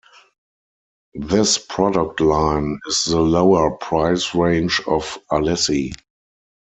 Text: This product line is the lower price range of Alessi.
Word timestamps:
This 1.13 1.59
product 1.59 2.21
line 2.21 2.79
is 2.87 3.03
the 3.05 3.19
lower 3.19 3.69
price 3.77 4.33
range 4.33 4.81
of 4.87 5.19
Alessi. 5.31 5.93